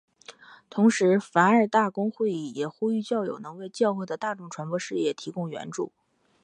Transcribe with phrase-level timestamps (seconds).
[0.67, 5.91] 同时梵二大公会议也呼吁教友能为教会的大众传播事业提供援助。